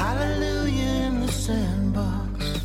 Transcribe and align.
Hallelujah 0.00 1.08
in 1.08 1.20
the 1.20 1.30
sandbox. 1.30 2.62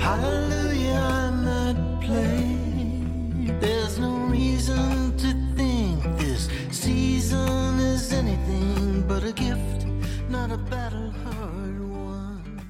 Hallelujah, 0.00 0.94
I 0.94 1.30
might 1.30 2.00
play. 2.00 3.52
There's 3.60 3.98
no 3.98 4.16
reason 4.28 5.14
to 5.18 5.30
think 5.56 6.02
this 6.18 6.48
season 6.70 7.80
is 7.80 8.14
anything 8.14 9.06
but 9.06 9.22
a 9.24 9.32
gift, 9.32 9.84
not 10.30 10.50
a 10.50 10.56
battle 10.56 11.10
hard 11.22 11.90
won. 11.90 12.66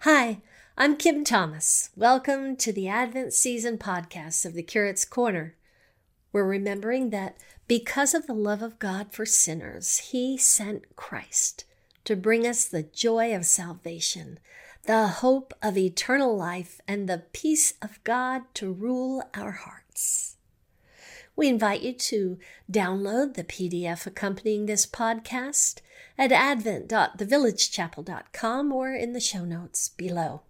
Hi, 0.00 0.42
I'm 0.76 0.96
Kim 0.96 1.22
Thomas. 1.22 1.90
Welcome 1.94 2.56
to 2.56 2.72
the 2.72 2.88
Advent 2.88 3.32
Season 3.32 3.78
podcast 3.78 4.44
of 4.44 4.54
the 4.54 4.64
Curate's 4.64 5.04
Corner. 5.04 5.54
We're 6.32 6.44
remembering 6.44 7.10
that 7.10 7.36
because 7.68 8.14
of 8.14 8.26
the 8.26 8.34
love 8.34 8.62
of 8.62 8.78
God 8.78 9.12
for 9.12 9.26
sinners, 9.26 9.98
He 9.98 10.38
sent 10.38 10.96
Christ 10.96 11.64
to 12.04 12.16
bring 12.16 12.44
us 12.46 12.64
the 12.64 12.82
joy 12.82 13.34
of 13.34 13.44
salvation, 13.46 14.38
the 14.84 15.08
hope 15.08 15.54
of 15.62 15.78
eternal 15.78 16.36
life, 16.36 16.80
and 16.88 17.08
the 17.08 17.22
peace 17.32 17.74
of 17.80 18.02
God 18.02 18.42
to 18.54 18.72
rule 18.72 19.22
our 19.34 19.52
hearts. 19.52 20.36
We 21.36 21.48
invite 21.48 21.82
you 21.82 21.92
to 21.92 22.38
download 22.70 23.34
the 23.34 23.44
PDF 23.44 24.06
accompanying 24.06 24.66
this 24.66 24.86
podcast 24.86 25.80
at 26.18 26.32
advent.thevillagechapel.com 26.32 28.72
or 28.72 28.92
in 28.92 29.12
the 29.12 29.20
show 29.20 29.44
notes 29.44 29.90
below. 29.90 30.42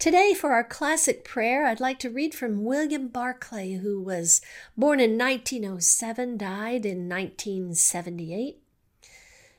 Today, 0.00 0.32
for 0.32 0.54
our 0.54 0.64
classic 0.64 1.24
prayer, 1.24 1.66
I'd 1.66 1.78
like 1.78 1.98
to 1.98 2.08
read 2.08 2.34
from 2.34 2.64
William 2.64 3.08
Barclay, 3.08 3.74
who 3.74 4.00
was 4.00 4.40
born 4.74 4.98
in 4.98 5.18
1907, 5.18 6.38
died 6.38 6.86
in 6.86 7.06
1978. 7.06 8.62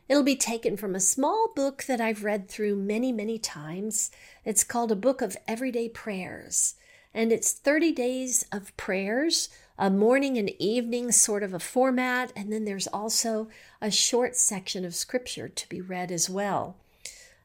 It'll 0.09 0.23
be 0.23 0.35
taken 0.35 0.77
from 0.77 0.95
a 0.95 0.99
small 0.99 1.53
book 1.55 1.83
that 1.83 2.01
I've 2.01 2.23
read 2.23 2.49
through 2.49 2.75
many, 2.77 3.11
many 3.11 3.37
times. 3.37 4.09
It's 4.43 4.63
called 4.63 4.91
A 4.91 4.95
Book 4.95 5.21
of 5.21 5.37
Everyday 5.47 5.89
Prayers, 5.89 6.73
and 7.13 7.31
it's 7.31 7.53
30 7.53 7.91
days 7.91 8.43
of 8.51 8.75
prayers, 8.77 9.47
a 9.77 9.91
morning 9.91 10.39
and 10.39 10.49
evening 10.59 11.11
sort 11.11 11.43
of 11.43 11.53
a 11.53 11.59
format, 11.59 12.33
and 12.35 12.51
then 12.51 12.65
there's 12.65 12.87
also 12.87 13.47
a 13.79 13.91
short 13.91 14.35
section 14.35 14.85
of 14.85 14.95
scripture 14.95 15.49
to 15.49 15.69
be 15.69 15.81
read 15.81 16.11
as 16.11 16.31
well. 16.31 16.80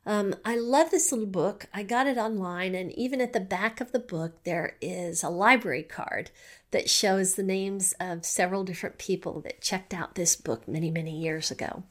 Um, 0.07 0.37
I 0.45 0.57
love 0.57 0.93
this 0.93 1.11
little 1.11 1.27
book. 1.27 1.67
I 1.75 1.83
got 1.83 2.07
it 2.07 2.17
online, 2.17 2.77
and 2.77 2.93
even 2.93 3.21
at 3.21 3.33
the 3.33 3.41
back 3.41 3.81
of 3.81 3.91
the 3.91 3.99
book, 3.99 4.45
there 4.45 4.77
is 4.81 5.25
a 5.25 5.29
library 5.29 5.83
card 5.83 6.31
that 6.71 6.89
shows 6.89 7.35
the 7.35 7.43
names 7.43 7.93
of 7.99 8.25
several 8.25 8.63
different 8.63 8.99
people 8.99 9.41
that 9.41 9.61
checked 9.61 9.93
out 9.93 10.15
this 10.15 10.37
book 10.37 10.69
many, 10.69 10.93
many 10.93 11.19
years 11.19 11.51
ago. 11.51 11.83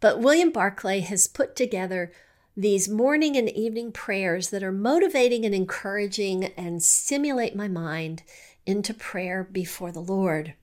But 0.00 0.18
William 0.18 0.50
Barclay 0.50 1.00
has 1.00 1.28
put 1.28 1.54
together 1.54 2.10
these 2.56 2.88
morning 2.88 3.36
and 3.36 3.48
evening 3.48 3.92
prayers 3.92 4.50
that 4.50 4.64
are 4.64 4.72
motivating 4.72 5.44
and 5.44 5.54
encouraging 5.54 6.46
and 6.56 6.82
stimulate 6.82 7.54
my 7.54 7.68
mind 7.68 8.24
into 8.66 8.92
prayer 8.92 9.44
before 9.44 9.92
the 9.92 10.00
Lord. 10.00 10.54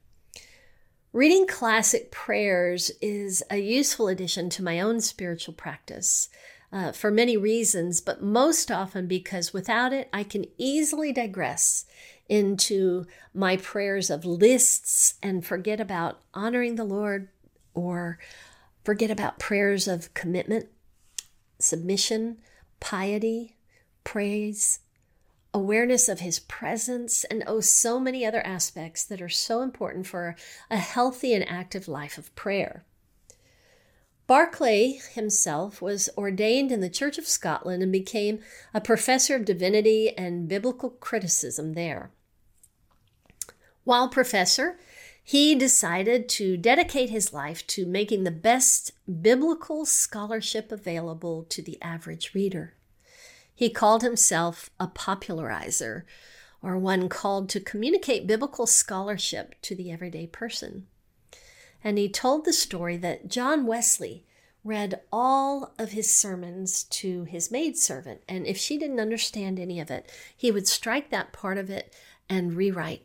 Reading 1.13 1.47
classic 1.47 2.11
prayers 2.11 2.91
is 3.01 3.41
a 3.49 3.57
useful 3.57 4.09
addition 4.09 4.49
to 4.51 4.63
my 4.63 4.81
own 4.81 4.99
spiritual 4.99 5.53
practice 5.53 6.29
uh, 6.71 6.91
for 6.91 7.11
many 7.11 7.37
reasons, 7.37 8.01
but 8.01 8.21
most 8.21 8.71
often 8.71 9.07
because 9.07 9.53
without 9.53 9.93
it, 9.93 10.09
I 10.11 10.23
can 10.23 10.45
easily 10.57 11.13
digress 11.13 11.85
into 12.27 13.05
my 13.33 13.57
prayers 13.57 14.09
of 14.09 14.25
lists 14.25 15.15
and 15.23 15.45
forget 15.45 15.79
about 15.79 16.19
honoring 16.33 16.75
the 16.75 16.83
Lord 16.83 17.29
or 17.73 18.19
forget 18.83 19.09
about 19.09 19.39
prayers 19.39 19.87
of 19.87 20.13
commitment, 20.13 20.67
submission, 21.59 22.37
piety, 22.79 23.55
praise, 24.03 24.79
awareness 25.53 26.09
of 26.09 26.19
His 26.19 26.39
presence, 26.39 27.23
and 27.25 27.43
oh, 27.47 27.61
so 27.61 27.99
many 27.99 28.25
other 28.25 28.45
aspects 28.45 29.03
that 29.05 29.21
are 29.21 29.29
so 29.29 29.61
important 29.61 30.05
for 30.05 30.35
a 30.69 30.77
healthy 30.77 31.33
and 31.33 31.47
active 31.47 31.87
life 31.87 32.17
of 32.17 32.33
prayer. 32.35 32.83
Barclay 34.27 34.99
himself 35.13 35.81
was 35.81 36.09
ordained 36.17 36.69
in 36.69 36.81
the 36.81 36.89
Church 36.89 37.17
of 37.17 37.25
Scotland 37.25 37.81
and 37.81 37.93
became 37.93 38.39
a 38.73 38.81
professor 38.81 39.37
of 39.37 39.45
divinity 39.45 40.15
and 40.17 40.49
biblical 40.49 40.89
criticism 40.89 41.73
there. 41.73 42.11
While 43.85 44.09
professor, 44.09 44.77
he 45.23 45.55
decided 45.55 46.27
to 46.29 46.57
dedicate 46.57 47.09
his 47.09 47.31
life 47.31 47.65
to 47.67 47.85
making 47.85 48.25
the 48.25 48.31
best 48.31 48.91
biblical 49.21 49.85
scholarship 49.85 50.73
available 50.73 51.45
to 51.45 51.61
the 51.61 51.81
average 51.81 52.33
reader. 52.33 52.73
He 53.55 53.69
called 53.69 54.03
himself 54.03 54.69
a 54.77 54.87
popularizer, 54.87 56.05
or 56.61 56.77
one 56.77 57.07
called 57.07 57.47
to 57.49 57.61
communicate 57.61 58.27
biblical 58.27 58.67
scholarship 58.67 59.55
to 59.61 59.73
the 59.73 59.89
everyday 59.89 60.27
person 60.27 60.87
and 61.83 61.97
he 61.97 62.09
told 62.09 62.45
the 62.45 62.53
story 62.53 62.97
that 62.97 63.27
John 63.27 63.65
Wesley 63.65 64.25
read 64.63 64.99
all 65.11 65.73
of 65.79 65.91
his 65.91 66.11
sermons 66.11 66.83
to 66.83 67.23
his 67.23 67.51
maidservant, 67.51 68.21
and 68.27 68.45
if 68.45 68.57
she 68.57 68.77
didn't 68.77 68.99
understand 68.99 69.59
any 69.59 69.79
of 69.79 69.89
it, 69.89 70.11
he 70.35 70.51
would 70.51 70.67
strike 70.67 71.09
that 71.09 71.31
part 71.31 71.57
of 71.57 71.69
it 71.69 71.93
and 72.29 72.55
rewrite 72.55 73.03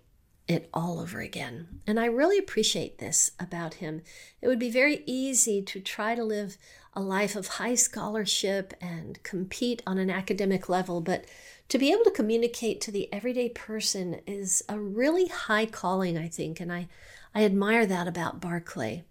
it 0.48 0.68
all 0.74 0.98
over 0.98 1.20
again. 1.20 1.80
And 1.86 2.00
I 2.00 2.06
really 2.06 2.38
appreciate 2.38 2.98
this 2.98 3.30
about 3.38 3.74
him. 3.74 4.02
It 4.40 4.48
would 4.48 4.58
be 4.58 4.70
very 4.70 5.02
easy 5.06 5.62
to 5.62 5.80
try 5.80 6.14
to 6.14 6.24
live 6.24 6.56
a 6.94 7.00
life 7.00 7.36
of 7.36 7.46
high 7.46 7.74
scholarship 7.74 8.74
and 8.80 9.22
compete 9.22 9.82
on 9.86 9.98
an 9.98 10.10
academic 10.10 10.68
level, 10.68 11.00
but 11.00 11.24
to 11.68 11.78
be 11.78 11.92
able 11.92 12.04
to 12.04 12.10
communicate 12.10 12.80
to 12.82 12.90
the 12.90 13.10
everyday 13.12 13.48
person 13.48 14.20
is 14.26 14.62
a 14.68 14.78
really 14.78 15.28
high 15.28 15.64
calling, 15.64 16.18
I 16.18 16.28
think, 16.28 16.60
and 16.60 16.72
I, 16.72 16.88
I 17.34 17.44
admire 17.44 17.86
that 17.86 18.06
about 18.06 18.40
Barclay. 18.40 19.04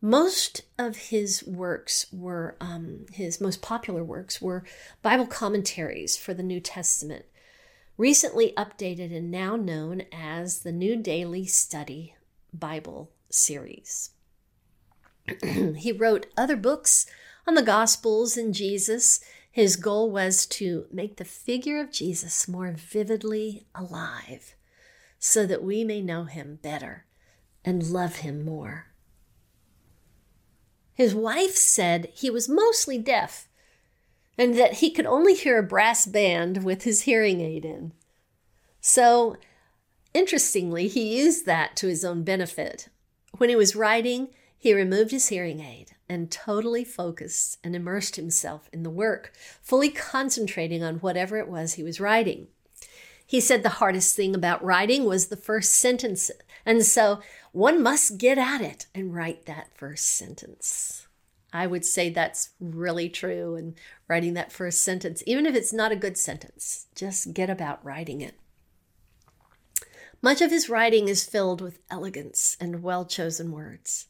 Most 0.00 0.62
of 0.78 0.96
his 0.96 1.42
works 1.44 2.06
were, 2.12 2.56
um, 2.60 3.06
his 3.12 3.40
most 3.40 3.62
popular 3.62 4.04
works 4.04 4.40
were 4.40 4.64
Bible 5.02 5.26
commentaries 5.26 6.16
for 6.16 6.34
the 6.34 6.42
New 6.42 6.60
Testament, 6.60 7.24
recently 7.96 8.52
updated 8.56 9.16
and 9.16 9.30
now 9.30 9.56
known 9.56 10.02
as 10.12 10.60
the 10.60 10.72
New 10.72 10.96
Daily 10.96 11.46
Study 11.46 12.14
Bible 12.52 13.10
series. 13.30 14.10
he 15.42 15.90
wrote 15.90 16.26
other 16.36 16.56
books 16.56 17.06
on 17.46 17.54
the 17.54 17.62
Gospels 17.62 18.36
and 18.36 18.54
Jesus. 18.54 19.20
His 19.50 19.76
goal 19.76 20.10
was 20.10 20.46
to 20.46 20.86
make 20.92 21.16
the 21.16 21.24
figure 21.24 21.80
of 21.80 21.90
Jesus 21.90 22.46
more 22.46 22.72
vividly 22.76 23.66
alive 23.74 24.54
so 25.18 25.46
that 25.46 25.64
we 25.64 25.82
may 25.82 26.02
know 26.02 26.24
him 26.24 26.58
better 26.62 27.06
and 27.64 27.82
love 27.90 28.16
him 28.16 28.44
more. 28.44 28.86
His 30.94 31.14
wife 31.14 31.56
said 31.56 32.10
he 32.14 32.30
was 32.30 32.48
mostly 32.48 32.98
deaf 32.98 33.48
and 34.38 34.54
that 34.56 34.74
he 34.74 34.90
could 34.90 35.06
only 35.06 35.34
hear 35.34 35.58
a 35.58 35.62
brass 35.62 36.06
band 36.06 36.64
with 36.64 36.82
his 36.84 37.02
hearing 37.02 37.40
aid 37.40 37.64
in. 37.64 37.92
So, 38.80 39.36
interestingly, 40.12 40.88
he 40.88 41.16
used 41.18 41.46
that 41.46 41.76
to 41.76 41.88
his 41.88 42.04
own 42.04 42.22
benefit. 42.22 42.88
When 43.38 43.48
he 43.48 43.56
was 43.56 43.76
writing, 43.76 44.28
he 44.56 44.74
removed 44.74 45.10
his 45.10 45.28
hearing 45.28 45.60
aid 45.60 45.92
and 46.08 46.30
totally 46.30 46.84
focused 46.84 47.58
and 47.64 47.74
immersed 47.74 48.16
himself 48.16 48.68
in 48.72 48.82
the 48.82 48.90
work, 48.90 49.32
fully 49.62 49.88
concentrating 49.88 50.82
on 50.82 50.96
whatever 50.96 51.38
it 51.38 51.48
was 51.48 51.74
he 51.74 51.82
was 51.82 52.00
writing. 52.00 52.48
He 53.26 53.40
said 53.40 53.62
the 53.62 53.68
hardest 53.80 54.14
thing 54.14 54.34
about 54.34 54.64
writing 54.64 55.04
was 55.04 55.26
the 55.26 55.36
first 55.36 55.74
sentence, 55.74 56.30
and 56.66 56.84
so 56.84 57.20
one 57.52 57.82
must 57.82 58.18
get 58.18 58.38
at 58.38 58.60
it 58.60 58.86
and 58.94 59.14
write 59.14 59.46
that 59.46 59.76
first 59.76 60.06
sentence. 60.06 61.06
I 61.52 61.66
would 61.66 61.84
say 61.84 62.10
that's 62.10 62.50
really 62.58 63.08
true 63.08 63.54
and 63.54 63.74
writing 64.08 64.34
that 64.34 64.52
first 64.52 64.82
sentence, 64.82 65.22
even 65.24 65.46
if 65.46 65.54
it's 65.54 65.72
not 65.72 65.92
a 65.92 65.96
good 65.96 66.18
sentence, 66.18 66.86
just 66.94 67.32
get 67.32 67.48
about 67.48 67.84
writing 67.84 68.20
it. 68.20 68.34
Much 70.20 70.40
of 70.40 70.50
his 70.50 70.68
writing 70.68 71.08
is 71.08 71.24
filled 71.24 71.60
with 71.60 71.78
elegance 71.90 72.56
and 72.58 72.82
well 72.82 73.04
chosen 73.04 73.52
words. 73.52 74.08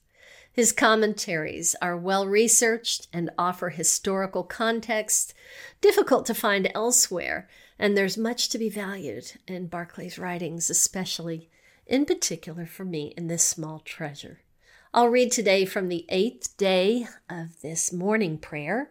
His 0.51 0.73
commentaries 0.73 1.75
are 1.83 1.97
well 1.97 2.27
researched 2.27 3.09
and 3.13 3.31
offer 3.37 3.71
historical 3.71 4.45
context, 4.45 5.35
difficult 5.81 6.25
to 6.27 6.35
find 6.35 6.71
elsewhere, 6.75 7.49
and 7.79 7.97
there's 7.97 8.17
much 8.17 8.49
to 8.51 8.59
be 8.59 8.69
valued 8.69 9.33
in 9.47 9.69
Barclay's 9.69 10.19
writings, 10.19 10.71
especially 10.71 11.51
in 11.87 12.05
particular 12.05 12.67
for 12.67 12.85
me 12.85 13.13
in 13.17 13.27
this 13.27 13.43
small 13.43 13.81
treasure. 13.81 14.41
I'll 14.93 15.09
read 15.09 15.33
today 15.33 15.65
from 15.65 15.89
the 15.89 16.07
eighth 16.09 16.57
day 16.57 17.07
of 17.29 17.61
this 17.63 17.93
morning 17.93 18.39
prayer 18.39 18.91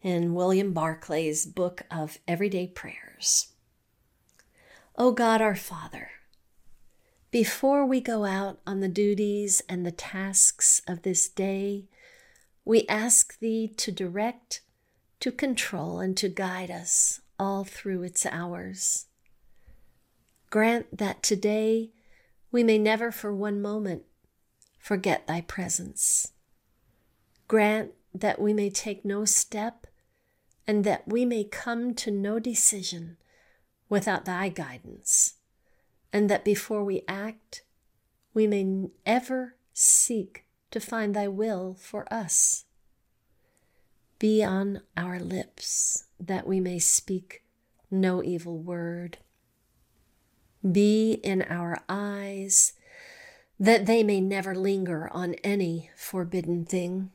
in 0.00 0.34
William 0.34 0.72
Barclay's 0.72 1.44
book 1.44 1.82
of 1.90 2.18
Everyday 2.28 2.68
Prayers. 2.68 3.52
O 4.96 5.12
God 5.12 5.40
our 5.40 5.56
Father, 5.56 6.10
before 7.30 7.84
we 7.84 8.00
go 8.00 8.24
out 8.24 8.60
on 8.66 8.80
the 8.80 8.88
duties 8.88 9.60
and 9.68 9.84
the 9.84 9.92
tasks 9.92 10.80
of 10.86 11.02
this 11.02 11.28
day, 11.28 11.88
we 12.64 12.86
ask 12.86 13.38
Thee 13.38 13.68
to 13.76 13.90
direct, 13.90 14.62
to 15.20 15.32
control, 15.32 15.98
and 15.98 16.16
to 16.16 16.28
guide 16.28 16.70
us 16.70 17.20
all 17.38 17.64
through 17.64 18.02
its 18.02 18.26
hours. 18.26 19.06
Grant 20.50 20.96
that 20.96 21.22
today 21.22 21.90
we 22.50 22.62
may 22.62 22.78
never 22.78 23.10
for 23.12 23.34
one 23.34 23.60
moment 23.60 24.02
forget 24.78 25.26
Thy 25.26 25.42
presence. 25.42 26.32
Grant 27.46 27.92
that 28.14 28.40
we 28.40 28.52
may 28.52 28.70
take 28.70 29.04
no 29.04 29.24
step 29.24 29.86
and 30.66 30.84
that 30.84 31.06
we 31.06 31.24
may 31.24 31.44
come 31.44 31.94
to 31.94 32.10
no 32.10 32.38
decision 32.38 33.16
without 33.88 34.24
Thy 34.26 34.50
guidance, 34.50 35.34
and 36.12 36.28
that 36.28 36.44
before 36.44 36.84
we 36.84 37.02
act, 37.08 37.62
we 38.34 38.46
may 38.46 38.88
ever 39.06 39.56
seek 39.72 40.44
to 40.70 40.78
find 40.78 41.14
Thy 41.14 41.26
will 41.26 41.74
for 41.74 42.10
us. 42.12 42.64
Be 44.18 44.42
on 44.42 44.82
our 44.96 45.20
lips 45.20 46.04
that 46.18 46.46
we 46.46 46.58
may 46.58 46.80
speak 46.80 47.44
no 47.90 48.22
evil 48.22 48.58
word. 48.58 49.18
Be 50.68 51.12
in 51.22 51.42
our 51.42 51.78
eyes 51.88 52.72
that 53.60 53.86
they 53.86 54.02
may 54.02 54.20
never 54.20 54.54
linger 54.54 55.08
on 55.12 55.34
any 55.44 55.90
forbidden 55.96 56.64
thing. 56.64 57.10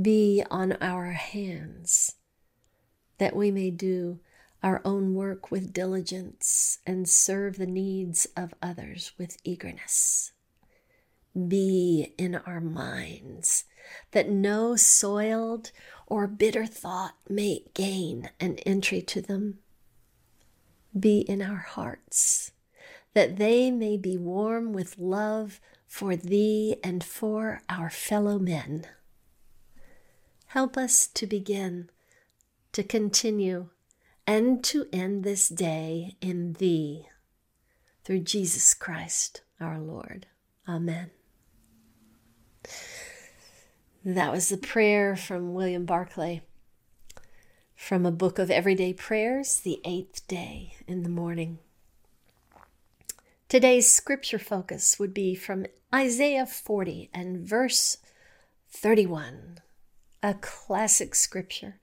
Be 0.00 0.44
on 0.50 0.76
our 0.80 1.12
hands 1.12 2.16
that 3.18 3.34
we 3.34 3.50
may 3.50 3.70
do 3.70 4.20
our 4.62 4.80
own 4.84 5.14
work 5.14 5.50
with 5.50 5.72
diligence 5.72 6.78
and 6.86 7.08
serve 7.08 7.56
the 7.56 7.66
needs 7.66 8.26
of 8.36 8.54
others 8.62 9.12
with 9.18 9.36
eagerness. 9.44 10.32
Be 11.36 12.14
in 12.16 12.36
our 12.36 12.60
minds 12.60 13.64
that 14.12 14.28
no 14.28 14.76
soiled 14.76 15.72
or 16.06 16.26
bitter 16.26 16.66
thought 16.66 17.14
may 17.28 17.64
gain 17.74 18.30
an 18.38 18.56
entry 18.58 19.02
to 19.02 19.20
them. 19.20 19.58
Be 20.98 21.20
in 21.20 21.42
our 21.42 21.56
hearts 21.56 22.52
that 23.14 23.36
they 23.36 23.70
may 23.70 23.96
be 23.96 24.16
warm 24.16 24.72
with 24.72 24.98
love 24.98 25.60
for 25.86 26.16
Thee 26.16 26.76
and 26.82 27.02
for 27.02 27.62
our 27.68 27.88
fellow 27.88 28.38
men. 28.38 28.86
Help 30.48 30.76
us 30.76 31.06
to 31.08 31.26
begin, 31.26 31.90
to 32.72 32.82
continue, 32.82 33.70
and 34.26 34.62
to 34.64 34.86
end 34.92 35.24
this 35.24 35.48
day 35.48 36.16
in 36.20 36.54
Thee, 36.54 37.08
through 38.04 38.20
Jesus 38.20 38.74
Christ 38.74 39.42
our 39.60 39.78
Lord. 39.78 40.26
Amen. 40.68 41.10
That 44.06 44.32
was 44.32 44.50
the 44.50 44.58
prayer 44.58 45.16
from 45.16 45.54
William 45.54 45.86
Barclay 45.86 46.42
from 47.74 48.04
a 48.04 48.12
book 48.12 48.38
of 48.38 48.50
everyday 48.50 48.92
prayers, 48.92 49.60
the 49.60 49.80
eighth 49.82 50.28
day 50.28 50.74
in 50.86 51.04
the 51.04 51.08
morning. 51.08 51.58
Today's 53.48 53.90
scripture 53.90 54.38
focus 54.38 54.98
would 54.98 55.14
be 55.14 55.34
from 55.34 55.64
Isaiah 55.94 56.44
40 56.44 57.08
and 57.14 57.48
verse 57.48 57.96
31, 58.68 59.60
a 60.22 60.34
classic 60.34 61.14
scripture. 61.14 61.80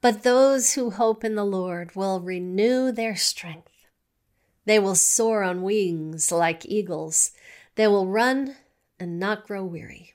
But 0.00 0.22
those 0.22 0.74
who 0.74 0.90
hope 0.90 1.24
in 1.24 1.34
the 1.34 1.44
Lord 1.44 1.96
will 1.96 2.20
renew 2.20 2.92
their 2.92 3.16
strength. 3.16 3.72
They 4.64 4.78
will 4.78 4.94
soar 4.94 5.42
on 5.42 5.62
wings 5.62 6.30
like 6.30 6.64
eagles. 6.66 7.32
They 7.74 7.88
will 7.88 8.06
run 8.06 8.54
and 9.00 9.18
not 9.18 9.44
grow 9.44 9.64
weary. 9.64 10.13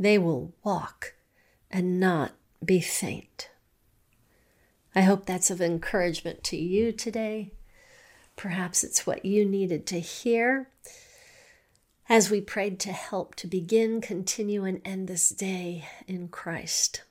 They 0.00 0.16
will 0.16 0.54
walk 0.64 1.12
and 1.70 2.00
not 2.00 2.32
be 2.64 2.80
faint. 2.80 3.50
I 4.94 5.02
hope 5.02 5.26
that's 5.26 5.50
of 5.50 5.60
encouragement 5.60 6.42
to 6.44 6.56
you 6.56 6.90
today. 6.90 7.52
Perhaps 8.34 8.82
it's 8.82 9.06
what 9.06 9.26
you 9.26 9.44
needed 9.44 9.86
to 9.88 10.00
hear 10.00 10.70
as 12.08 12.30
we 12.30 12.40
prayed 12.40 12.80
to 12.80 12.92
help 12.92 13.34
to 13.36 13.46
begin, 13.46 14.00
continue, 14.00 14.64
and 14.64 14.80
end 14.86 15.06
this 15.06 15.28
day 15.28 15.86
in 16.08 16.28
Christ. 16.28 17.02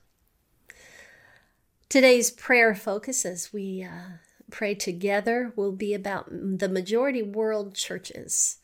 Today's 1.90 2.32
prayer 2.32 2.74
focus 2.74 3.24
as 3.24 3.54
we 3.54 3.84
uh, 3.84 4.18
pray 4.50 4.74
together 4.74 5.54
will 5.56 5.72
be 5.72 5.94
about 5.94 6.26
the 6.32 6.68
majority 6.68 7.22
world 7.22 7.76
churches. 7.76 8.58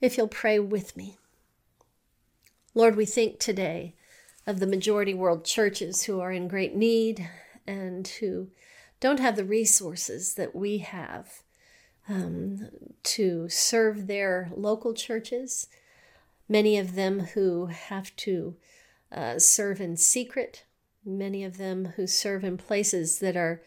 If 0.00 0.16
you'll 0.16 0.26
pray 0.26 0.58
with 0.58 0.96
me. 0.96 1.18
Lord, 2.74 2.96
we 2.96 3.06
think 3.06 3.38
today 3.38 3.94
of 4.46 4.60
the 4.60 4.66
majority 4.66 5.14
world 5.14 5.44
churches 5.44 6.04
who 6.04 6.20
are 6.20 6.32
in 6.32 6.48
great 6.48 6.74
need 6.74 7.28
and 7.66 8.06
who 8.06 8.48
don't 9.00 9.20
have 9.20 9.36
the 9.36 9.44
resources 9.44 10.34
that 10.34 10.54
we 10.54 10.78
have 10.78 11.42
um, 12.08 12.68
to 13.02 13.48
serve 13.48 14.06
their 14.06 14.50
local 14.54 14.94
churches. 14.94 15.68
Many 16.48 16.78
of 16.78 16.94
them 16.94 17.20
who 17.20 17.66
have 17.66 18.14
to 18.16 18.56
uh, 19.12 19.38
serve 19.38 19.80
in 19.80 19.96
secret, 19.96 20.64
many 21.04 21.44
of 21.44 21.56
them 21.56 21.92
who 21.96 22.06
serve 22.06 22.44
in 22.44 22.56
places 22.58 23.18
that 23.20 23.36
are 23.36 23.62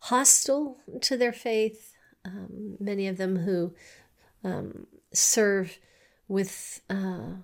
hostile 0.00 0.78
to 1.00 1.16
their 1.16 1.32
faith, 1.32 1.94
um, 2.24 2.76
many 2.78 3.08
of 3.08 3.16
them 3.16 3.38
who 3.38 3.74
um, 4.42 4.86
serve 5.12 5.78
with 6.28 6.80
uh, 6.90 7.34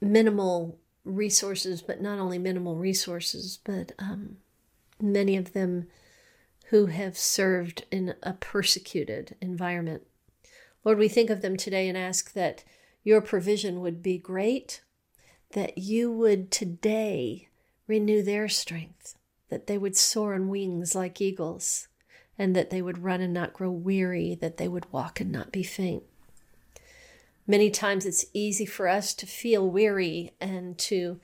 minimal 0.00 0.78
resources, 1.04 1.82
but 1.82 2.00
not 2.00 2.18
only 2.18 2.38
minimal 2.38 2.76
resources, 2.76 3.58
but 3.64 3.92
um, 3.98 4.36
many 5.00 5.36
of 5.36 5.52
them 5.52 5.88
who 6.66 6.86
have 6.86 7.16
served 7.16 7.84
in 7.90 8.14
a 8.22 8.34
persecuted 8.34 9.34
environment. 9.40 10.02
Lord, 10.84 10.98
we 10.98 11.08
think 11.08 11.30
of 11.30 11.40
them 11.40 11.56
today 11.56 11.88
and 11.88 11.96
ask 11.96 12.32
that 12.34 12.62
your 13.02 13.20
provision 13.20 13.80
would 13.80 14.02
be 14.02 14.18
great, 14.18 14.82
that 15.52 15.78
you 15.78 16.12
would 16.12 16.50
today 16.50 17.48
renew 17.86 18.22
their 18.22 18.48
strength, 18.48 19.16
that 19.48 19.66
they 19.66 19.78
would 19.78 19.96
soar 19.96 20.34
on 20.34 20.48
wings 20.48 20.94
like 20.94 21.20
eagles, 21.20 21.88
and 22.38 22.54
that 22.54 22.70
they 22.70 22.82
would 22.82 23.02
run 23.02 23.20
and 23.20 23.32
not 23.32 23.54
grow 23.54 23.70
weary, 23.70 24.34
that 24.34 24.58
they 24.58 24.68
would 24.68 24.92
walk 24.92 25.20
and 25.20 25.32
not 25.32 25.50
be 25.50 25.62
faint. 25.62 26.04
Many 27.50 27.70
times 27.70 28.04
it's 28.04 28.26
easy 28.34 28.66
for 28.66 28.86
us 28.86 29.14
to 29.14 29.26
feel 29.26 29.68
weary 29.68 30.32
and 30.38 30.76
to 30.78 31.18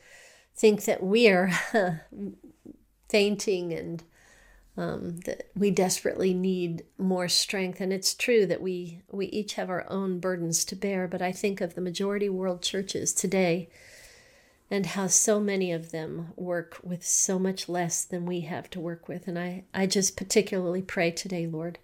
think 0.55 0.85
that 0.87 1.02
we're 1.02 1.52
fainting 3.09 3.73
and 3.75 4.02
um, 4.76 5.19
that 5.19 5.50
we 5.54 5.71
desperately 5.71 6.33
need 6.33 6.85
more 6.99 7.28
strength. 7.28 7.81
And 7.81 7.93
it's 7.93 8.14
true 8.14 8.47
that 8.47 8.62
we, 8.62 9.02
we 9.12 9.26
each 9.26 9.54
have 9.54 9.69
our 9.69 9.85
own 9.90 10.19
burdens 10.19 10.64
to 10.64 10.76
bear, 10.76 11.07
but 11.07 11.23
I 11.23 11.31
think 11.31 11.61
of 11.61 11.75
the 11.75 11.81
majority 11.81 12.28
world 12.28 12.62
churches 12.62 13.12
today 13.12 13.69
and 14.71 14.87
how 14.87 15.07
so 15.07 15.40
many 15.40 15.73
of 15.73 15.90
them 15.90 16.33
work 16.37 16.78
with 16.83 17.04
so 17.04 17.38
much 17.38 17.69
less 17.69 18.04
than 18.04 18.25
we 18.25 18.40
have 18.40 18.71
to 18.71 18.81
work 18.81 19.09
with. 19.09 19.28
And 19.28 19.38
I, 19.38 19.64
I 19.75 19.87
just 19.87 20.16
particularly 20.16 20.83
pray 20.83 21.11
today, 21.11 21.47
Lord, 21.47 21.78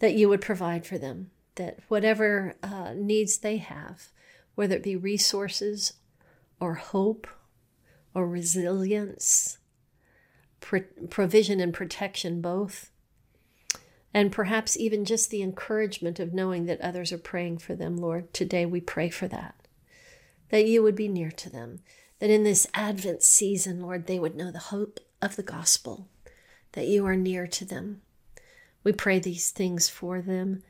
that 0.00 0.14
you 0.14 0.28
would 0.28 0.40
provide 0.40 0.84
for 0.84 0.98
them, 0.98 1.30
that 1.56 1.78
whatever 1.88 2.54
uh, 2.62 2.92
needs 2.94 3.38
they 3.38 3.58
have, 3.58 4.08
whether 4.54 4.76
it 4.76 4.82
be 4.82 4.96
resources 4.96 5.94
or 6.60 6.74
hope 6.74 7.26
or 8.14 8.28
resilience, 8.28 9.58
provision 10.60 11.60
and 11.60 11.74
protection 11.74 12.40
both. 12.40 12.90
And 14.14 14.30
perhaps 14.30 14.76
even 14.76 15.04
just 15.04 15.30
the 15.30 15.42
encouragement 15.42 16.20
of 16.20 16.34
knowing 16.34 16.66
that 16.66 16.80
others 16.80 17.12
are 17.12 17.18
praying 17.18 17.58
for 17.58 17.74
them, 17.74 17.96
Lord. 17.96 18.32
Today 18.34 18.66
we 18.66 18.80
pray 18.80 19.08
for 19.08 19.26
that. 19.28 19.54
That 20.50 20.66
you 20.66 20.82
would 20.82 20.94
be 20.94 21.08
near 21.08 21.30
to 21.30 21.50
them. 21.50 21.80
That 22.18 22.30
in 22.30 22.44
this 22.44 22.66
Advent 22.74 23.22
season, 23.22 23.80
Lord, 23.80 24.06
they 24.06 24.18
would 24.18 24.36
know 24.36 24.50
the 24.50 24.58
hope 24.58 25.00
of 25.22 25.36
the 25.36 25.42
gospel. 25.42 26.08
That 26.72 26.86
you 26.86 27.06
are 27.06 27.16
near 27.16 27.46
to 27.46 27.64
them. 27.64 28.02
We 28.84 28.92
pray 28.92 29.18
these 29.18 29.50
things 29.50 29.88
for 29.88 30.20
them. 30.20 30.62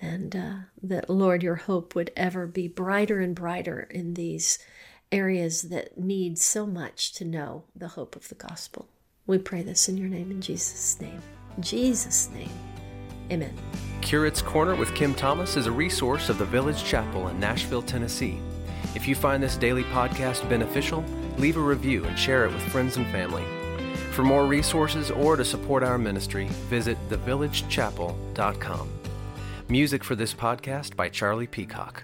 And 0.00 0.36
uh, 0.36 0.54
that, 0.82 1.10
Lord, 1.10 1.42
your 1.42 1.56
hope 1.56 1.94
would 1.94 2.12
ever 2.16 2.46
be 2.46 2.68
brighter 2.68 3.20
and 3.20 3.34
brighter 3.34 3.80
in 3.90 4.14
these 4.14 4.58
areas 5.10 5.62
that 5.62 5.98
need 5.98 6.38
so 6.38 6.66
much 6.66 7.12
to 7.14 7.24
know 7.24 7.64
the 7.74 7.88
hope 7.88 8.14
of 8.14 8.28
the 8.28 8.34
gospel. 8.34 8.88
We 9.26 9.38
pray 9.38 9.62
this 9.62 9.88
in 9.88 9.96
your 9.96 10.08
name, 10.08 10.30
in 10.30 10.40
Jesus' 10.40 11.00
name. 11.00 11.20
In 11.56 11.62
Jesus' 11.62 12.30
name. 12.30 12.50
Amen. 13.30 13.54
Curate's 14.00 14.40
Corner 14.40 14.74
with 14.74 14.94
Kim 14.94 15.14
Thomas 15.14 15.56
is 15.56 15.66
a 15.66 15.72
resource 15.72 16.28
of 16.28 16.38
the 16.38 16.44
Village 16.44 16.84
Chapel 16.84 17.28
in 17.28 17.38
Nashville, 17.38 17.82
Tennessee. 17.82 18.38
If 18.94 19.06
you 19.06 19.14
find 19.14 19.42
this 19.42 19.56
daily 19.56 19.84
podcast 19.84 20.48
beneficial, 20.48 21.04
leave 21.36 21.56
a 21.56 21.60
review 21.60 22.04
and 22.04 22.18
share 22.18 22.46
it 22.46 22.52
with 22.52 22.62
friends 22.62 22.96
and 22.96 23.06
family. 23.08 23.44
For 24.12 24.22
more 24.22 24.46
resources 24.46 25.10
or 25.10 25.36
to 25.36 25.44
support 25.44 25.82
our 25.82 25.98
ministry, 25.98 26.46
visit 26.70 26.96
thevillagechapel.com. 27.10 28.97
Music 29.70 30.02
for 30.02 30.14
this 30.16 30.32
podcast 30.32 30.96
by 30.96 31.10
Charlie 31.10 31.46
Peacock. 31.46 32.02